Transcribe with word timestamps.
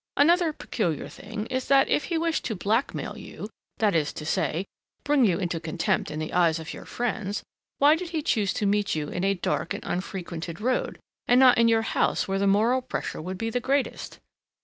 Another 0.17 0.51
peculiar 0.51 1.07
thing 1.07 1.45
is 1.51 1.67
that 1.67 1.87
if 1.87 2.05
he 2.05 2.17
wished 2.17 2.43
to 2.45 2.55
blackmail 2.55 3.19
you, 3.19 3.51
that 3.77 3.93
is 3.93 4.11
to 4.13 4.25
say, 4.25 4.65
bring 5.03 5.25
you 5.25 5.37
into 5.37 5.59
contempt 5.59 6.09
in 6.09 6.17
the 6.17 6.33
eyes 6.33 6.57
of 6.57 6.73
your 6.73 6.85
friends, 6.85 7.43
why 7.77 7.95
did 7.95 8.09
he 8.09 8.23
choose 8.23 8.51
to 8.53 8.65
meet 8.65 8.95
you 8.95 9.09
in 9.09 9.23
a 9.23 9.35
dark 9.35 9.75
and 9.75 9.85
unfrequented 9.85 10.59
road, 10.59 10.97
and 11.27 11.39
not 11.39 11.59
in 11.59 11.67
your 11.67 11.83
house 11.83 12.27
where 12.27 12.39
the 12.39 12.47
moral 12.47 12.81
pressure 12.81 13.21
would 13.21 13.37
be 13.37 13.51
greatest? 13.51 14.17